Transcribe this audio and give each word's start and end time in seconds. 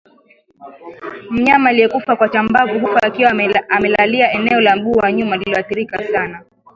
Mnyama 1.31 1.69
aliyekufa 1.69 2.15
kwa 2.15 2.29
chambavu 2.29 2.79
hufa 2.79 3.01
akiwa 3.03 3.31
amelalia 3.69 4.31
eneo 4.31 4.61
la 4.61 4.75
mguu 4.75 4.91
wa 4.97 5.11
nyuma 5.11 5.37
lililoathirika 5.37 6.03
sana 6.11 6.43